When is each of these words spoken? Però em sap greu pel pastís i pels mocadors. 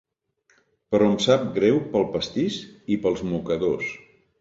Però 0.95 1.09
em 1.09 1.17
sap 1.27 1.45
greu 1.59 1.79
pel 1.93 2.09
pastís 2.17 2.61
i 2.97 3.01
pels 3.07 3.27
mocadors. 3.37 3.97